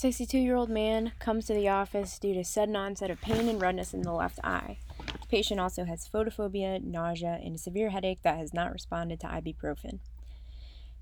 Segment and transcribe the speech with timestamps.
[0.00, 3.60] 62 year old man comes to the office due to sudden onset of pain and
[3.60, 4.78] redness in the left eye.
[4.96, 9.26] The patient also has photophobia, nausea, and a severe headache that has not responded to
[9.26, 9.98] ibuprofen.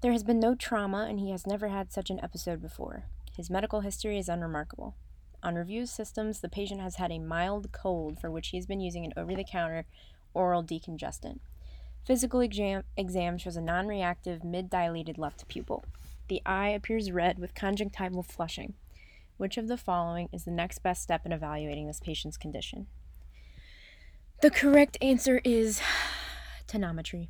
[0.01, 3.05] There has been no trauma, and he has never had such an episode before.
[3.37, 4.95] His medical history is unremarkable.
[5.43, 8.81] On review systems, the patient has had a mild cold for which he has been
[8.81, 9.85] using an over the counter
[10.33, 11.41] oral decongestant.
[12.07, 15.85] Physical exam, exam shows a non reactive, mid dilated left pupil.
[16.29, 18.73] The eye appears red with conjunctival flushing.
[19.39, 22.87] Which of the following is the next best step in evaluating this patient's condition?
[24.41, 25.81] The correct answer is
[26.69, 27.29] tonometry.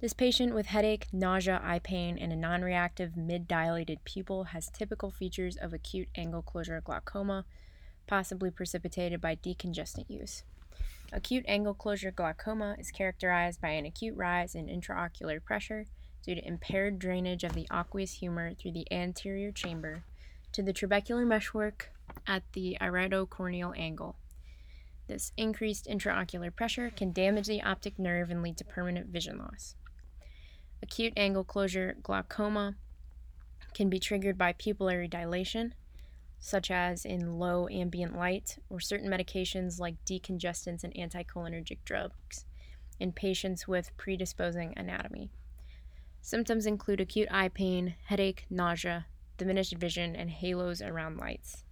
[0.00, 4.68] This patient with headache, nausea, eye pain, and a non reactive mid dilated pupil has
[4.68, 7.44] typical features of acute angle closure glaucoma,
[8.06, 10.42] possibly precipitated by decongestant use.
[11.12, 15.86] Acute angle closure glaucoma is characterized by an acute rise in intraocular pressure
[16.24, 20.02] due to impaired drainage of the aqueous humor through the anterior chamber
[20.56, 21.90] to the trabecular meshwork
[22.26, 24.16] at the iridocorneal angle.
[25.06, 29.74] This increased intraocular pressure can damage the optic nerve and lead to permanent vision loss.
[30.82, 32.74] Acute angle closure glaucoma
[33.74, 35.74] can be triggered by pupillary dilation,
[36.38, 42.46] such as in low ambient light, or certain medications like decongestants and anticholinergic drugs
[42.98, 45.30] in patients with predisposing anatomy.
[46.22, 49.04] Symptoms include acute eye pain, headache, nausea,
[49.36, 51.64] diminished vision, and halos around lights.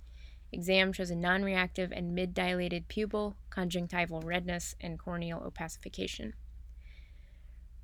[0.52, 6.32] Exam shows a non reactive and mid dilated pupil, conjunctival redness, and corneal opacification.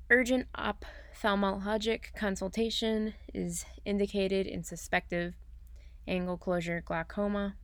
[0.09, 5.33] Urgent ophthalmologic consultation is indicated in suspected
[6.07, 7.55] angle closure glaucoma.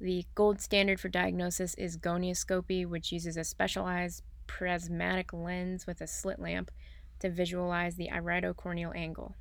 [0.00, 6.06] The gold standard for diagnosis is gonioscopy, which uses a specialized prismatic lens with a
[6.06, 6.70] slit lamp
[7.20, 9.34] to visualize the iridocorneal angle.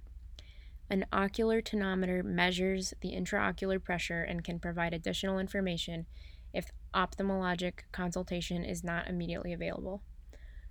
[0.89, 6.07] An ocular tonometer measures the intraocular pressure and can provide additional information
[6.51, 10.01] if ophthalmologic consultation is not immediately available.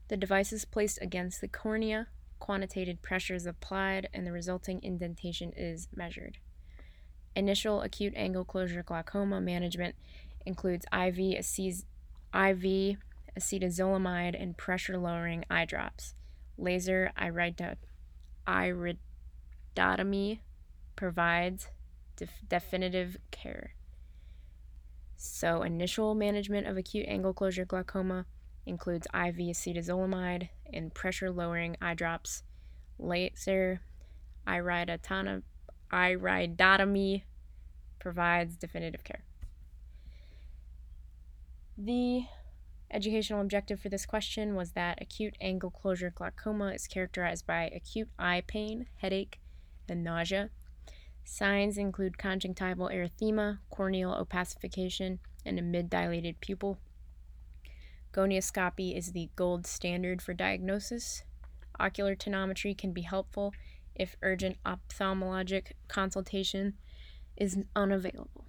[0.08, 2.08] The device is placed against the cornea,
[2.40, 6.38] quantitated pressure is applied, and the resulting indentation is measured.
[7.36, 9.94] Initial acute angle closure glaucoma management
[10.44, 12.98] includes IV, IV
[13.38, 16.14] acetazolamide and pressure lowering eye drops.
[16.56, 17.76] Laser iridot-
[18.46, 18.96] irid-
[19.74, 20.40] Iridotomy
[20.96, 21.68] provides
[22.16, 23.74] def- definitive care.
[25.16, 28.26] So, initial management of acute angle closure glaucoma
[28.66, 32.42] includes IV acetazolamide and pressure lowering eye drops.
[32.98, 33.80] Laser
[34.46, 35.42] iridotomy
[37.98, 39.22] provides definitive care.
[41.76, 42.24] The
[42.90, 48.08] educational objective for this question was that acute angle closure glaucoma is characterized by acute
[48.18, 49.40] eye pain, headache,
[49.91, 50.50] and nausea.
[51.25, 56.78] Signs include conjunctival erythema, corneal opacification, and a mid dilated pupil.
[58.12, 61.25] Gonioscopy is the gold standard for diagnosis.
[61.78, 63.53] Ocular tonometry can be helpful
[63.94, 66.75] if urgent ophthalmologic consultation
[67.37, 68.47] is unavailable.